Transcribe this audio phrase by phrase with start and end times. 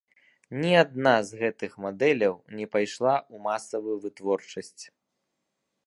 [0.61, 4.83] Ні адна з гэтых мадэляў не пайшла ў масавую вытворчасць.